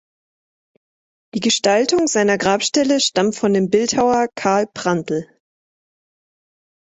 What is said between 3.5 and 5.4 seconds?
dem Bildhauer Karl Prantl.